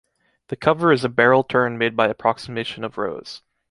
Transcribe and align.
The 0.47 0.55
cover 0.55 0.91
is 0.91 1.03
a 1.03 1.09
barrel 1.09 1.43
turn 1.43 1.77
made 1.77 1.95
by 1.95 2.07
approximation 2.07 2.83
of 2.83 2.97
rows. 2.97 3.43